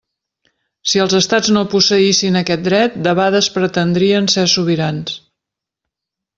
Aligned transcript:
Si 0.93 1.01
els 1.03 1.15
estats 1.17 1.51
no 1.57 1.63
posseïssin 1.73 2.39
aquest 2.41 2.65
dret, 2.69 2.97
debades 3.09 3.53
pretendrien 3.59 4.33
ser 4.37 4.49
sobirans. 4.57 5.17